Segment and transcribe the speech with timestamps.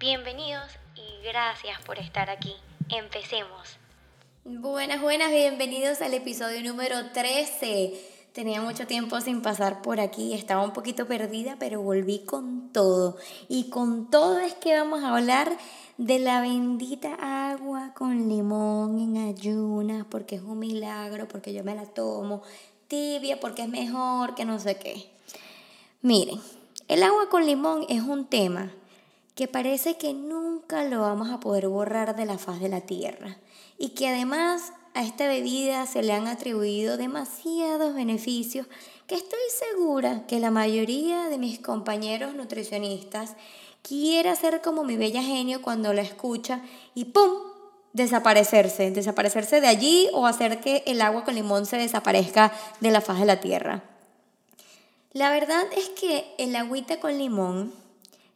[0.00, 0.64] Bienvenidos
[0.96, 2.56] y gracias por estar aquí.
[2.88, 3.76] Empecemos.
[4.46, 8.00] Buenas, buenas, bienvenidos al episodio número 13.
[8.32, 13.18] Tenía mucho tiempo sin pasar por aquí, estaba un poquito perdida, pero volví con todo.
[13.46, 15.52] Y con todo es que vamos a hablar
[15.98, 21.74] de la bendita agua con limón en ayunas, porque es un milagro, porque yo me
[21.74, 22.40] la tomo
[22.88, 25.10] tibia, porque es mejor, que no sé qué.
[26.00, 26.40] Miren,
[26.88, 28.72] el agua con limón es un tema
[29.40, 33.38] que parece que nunca lo vamos a poder borrar de la faz de la tierra
[33.78, 38.66] y que además a esta bebida se le han atribuido demasiados beneficios
[39.06, 43.34] que estoy segura que la mayoría de mis compañeros nutricionistas
[43.80, 46.60] quiere hacer como mi bella genio cuando la escucha
[46.94, 47.30] y ¡pum!
[47.94, 53.00] desaparecerse, desaparecerse de allí o hacer que el agua con limón se desaparezca de la
[53.00, 53.84] faz de la tierra.
[55.14, 57.79] La verdad es que el agüita con limón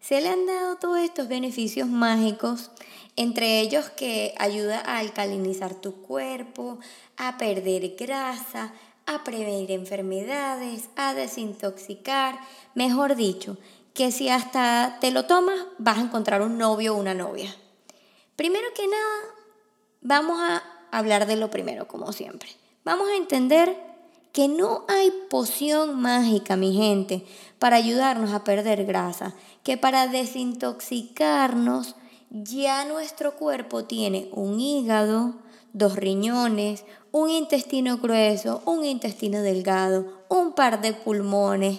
[0.06, 2.70] se le han dado todos estos beneficios mágicos,
[3.16, 6.78] entre ellos que ayuda a alcalinizar tu cuerpo,
[7.16, 8.74] a perder grasa,
[9.06, 12.38] a prevenir enfermedades, a desintoxicar,
[12.74, 13.56] mejor dicho,
[13.94, 17.56] que si hasta te lo tomas vas a encontrar un novio o una novia.
[18.36, 19.34] Primero que nada,
[20.02, 22.50] vamos a hablar de lo primero, como siempre.
[22.84, 23.93] Vamos a entender
[24.34, 27.24] que no hay poción mágica, mi gente,
[27.60, 29.32] para ayudarnos a perder grasa,
[29.62, 31.94] que para desintoxicarnos
[32.30, 35.36] ya nuestro cuerpo tiene un hígado,
[35.72, 41.78] dos riñones, un intestino grueso, un intestino delgado, un par de pulmones.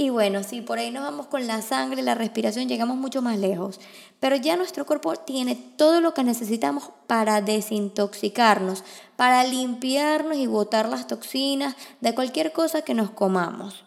[0.00, 3.38] Y bueno, si por ahí nos vamos con la sangre, la respiración, llegamos mucho más
[3.38, 3.78] lejos.
[4.18, 8.82] Pero ya nuestro cuerpo tiene todo lo que necesitamos para desintoxicarnos,
[9.16, 13.84] para limpiarnos y botar las toxinas de cualquier cosa que nos comamos.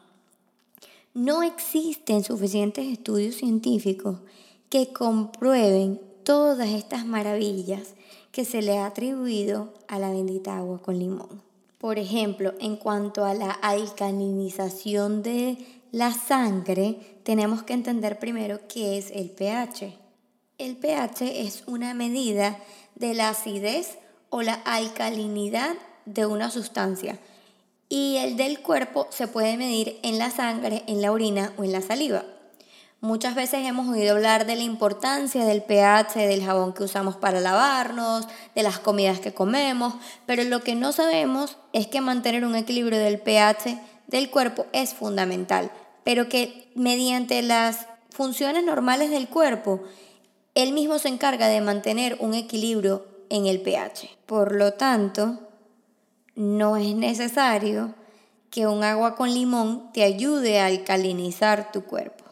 [1.16, 4.20] No existen suficientes estudios científicos
[4.70, 7.96] que comprueben todas estas maravillas
[8.32, 11.42] que se le ha atribuido a la bendita agua con limón.
[11.80, 18.98] Por ejemplo, en cuanto a la alcalinización de la sangre, tenemos que entender primero qué
[18.98, 19.94] es el pH.
[20.58, 22.58] El pH es una medida
[22.96, 24.00] de la acidez
[24.32, 27.20] o la alcalinidad de una sustancia
[27.90, 31.72] y el del cuerpo se puede medir en la sangre, en la orina o en
[31.72, 32.24] la saliva.
[33.00, 37.40] Muchas veces hemos oído hablar de la importancia del pH, del jabón que usamos para
[37.40, 39.94] lavarnos, de las comidas que comemos,
[40.26, 44.96] pero lo que no sabemos es que mantener un equilibrio del pH del cuerpo es
[44.96, 45.72] fundamental,
[46.04, 49.82] pero que mediante las funciones normales del cuerpo,
[50.56, 54.10] él mismo se encarga de mantener un equilibrio en el pH.
[54.26, 55.40] Por lo tanto,
[56.36, 57.96] no es necesario
[58.50, 62.24] que un agua con limón te ayude a alcalinizar tu cuerpo.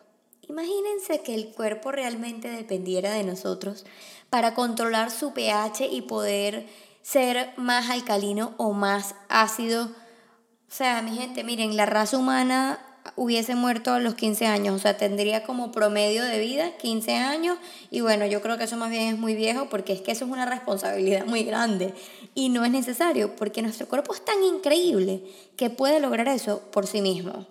[0.47, 3.85] Imagínense que el cuerpo realmente dependiera de nosotros
[4.29, 6.67] para controlar su pH y poder
[7.01, 9.85] ser más alcalino o más ácido.
[9.85, 12.79] O sea, mi gente, miren, la raza humana
[13.15, 17.57] hubiese muerto a los 15 años, o sea, tendría como promedio de vida 15 años
[17.89, 20.25] y bueno, yo creo que eso más bien es muy viejo porque es que eso
[20.25, 21.93] es una responsabilidad muy grande
[22.35, 25.23] y no es necesario porque nuestro cuerpo es tan increíble
[25.57, 27.47] que puede lograr eso por sí mismo.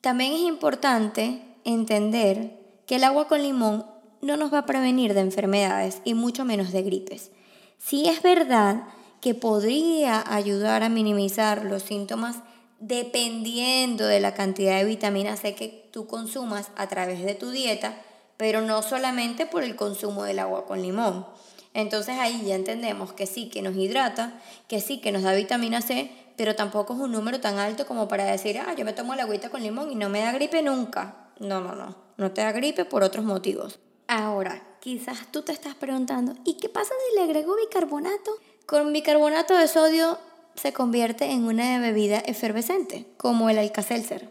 [0.00, 2.52] También es importante entender
[2.86, 3.84] que el agua con limón
[4.22, 7.30] no nos va a prevenir de enfermedades y mucho menos de gripes.
[7.78, 8.84] Sí es verdad
[9.20, 12.36] que podría ayudar a minimizar los síntomas
[12.80, 17.94] dependiendo de la cantidad de vitamina C que tú consumas a través de tu dieta,
[18.36, 21.26] pero no solamente por el consumo del agua con limón.
[21.74, 25.80] Entonces ahí ya entendemos que sí que nos hidrata, que sí que nos da vitamina
[25.80, 29.14] C, pero tampoco es un número tan alto como para decir, ah, yo me tomo
[29.14, 31.30] la agüita con limón y no me da gripe nunca.
[31.40, 33.78] No, no, no, no te da gripe por otros motivos.
[34.06, 38.30] Ahora, quizás tú te estás preguntando, ¿y qué pasa si le agrego bicarbonato?
[38.66, 40.18] Con bicarbonato de sodio
[40.58, 44.28] se convierte en una bebida efervescente, como el Alka-Seltzer,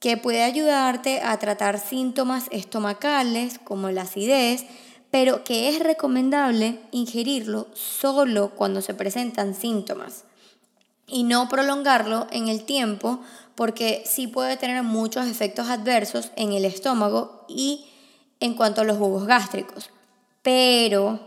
[0.00, 4.64] que puede ayudarte a tratar síntomas estomacales como la acidez,
[5.10, 10.24] pero que es recomendable ingerirlo solo cuando se presentan síntomas
[11.06, 13.20] y no prolongarlo en el tiempo
[13.54, 17.86] porque sí puede tener muchos efectos adversos en el estómago y
[18.40, 19.90] en cuanto a los jugos gástricos.
[20.42, 21.20] Pero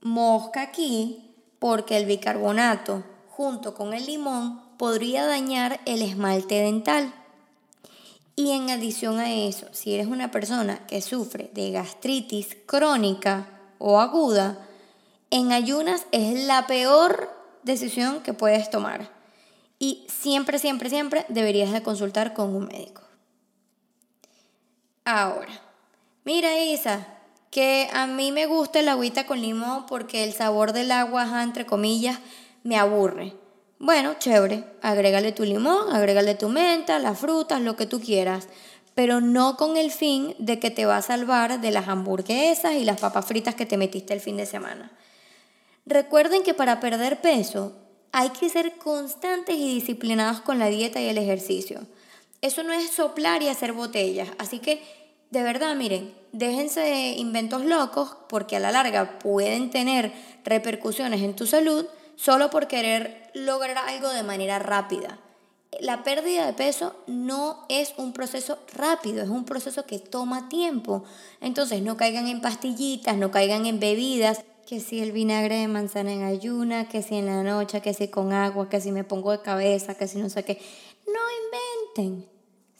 [0.00, 1.25] mosca aquí
[1.58, 7.12] porque el bicarbonato junto con el limón podría dañar el esmalte dental.
[8.34, 13.48] Y en adición a eso, si eres una persona que sufre de gastritis crónica
[13.78, 14.58] o aguda,
[15.30, 17.30] en ayunas es la peor
[17.62, 19.10] decisión que puedes tomar.
[19.78, 23.02] Y siempre, siempre, siempre deberías de consultar con un médico.
[25.04, 25.60] Ahora,
[26.24, 27.06] mira Isa,
[27.56, 31.64] que a mí me gusta el agüita con limón porque el sabor del agua, entre
[31.64, 32.18] comillas,
[32.64, 33.32] me aburre.
[33.78, 38.48] Bueno, chévere, agrégale tu limón, agrégale tu menta, las frutas, lo que tú quieras,
[38.94, 42.84] pero no con el fin de que te va a salvar de las hamburguesas y
[42.84, 44.92] las papas fritas que te metiste el fin de semana.
[45.86, 47.72] Recuerden que para perder peso
[48.12, 51.86] hay que ser constantes y disciplinados con la dieta y el ejercicio.
[52.42, 57.64] Eso no es soplar y hacer botellas, así que de verdad, miren, déjense de inventos
[57.64, 60.12] locos porque a la larga pueden tener
[60.44, 65.18] repercusiones en tu salud solo por querer lograr algo de manera rápida.
[65.80, 71.04] La pérdida de peso no es un proceso rápido, es un proceso que toma tiempo.
[71.40, 76.12] Entonces no caigan en pastillitas, no caigan en bebidas, que si el vinagre de manzana
[76.12, 79.32] en ayuna, que si en la noche, que si con agua, que si me pongo
[79.32, 80.60] de cabeza, que si no sé qué.
[81.06, 81.20] No
[81.94, 82.35] inventen.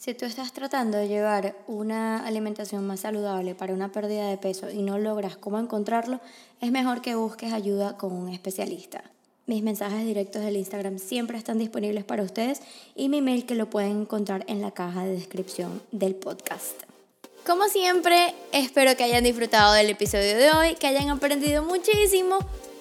[0.07, 4.71] Si tú estás tratando de llevar una alimentación más saludable para una pérdida de peso
[4.71, 6.21] y no logras cómo encontrarlo,
[6.61, 9.03] es mejor que busques ayuda con un especialista.
[9.47, 12.61] Mis mensajes directos del Instagram siempre están disponibles para ustedes
[12.95, 16.83] y mi mail que lo pueden encontrar en la caja de descripción del podcast.
[17.45, 22.37] Como siempre, espero que hayan disfrutado del episodio de hoy, que hayan aprendido muchísimo.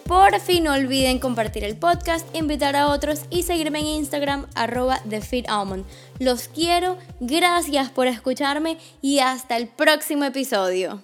[0.07, 5.01] Por fin no olviden compartir el podcast, invitar a otros y seguirme en Instagram arroba
[5.09, 5.85] TheFitAlmond.
[6.21, 11.03] Los quiero, gracias por escucharme y hasta el próximo episodio.